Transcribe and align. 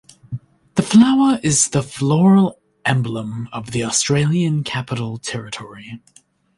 The 0.77 0.81
flower 0.81 1.39
is 1.43 1.69
the 1.69 1.83
floral 1.83 2.59
emblem 2.85 3.47
of 3.53 3.69
the 3.69 3.83
Australian 3.83 4.63
Capital 4.63 5.19
Territory. 5.19 6.01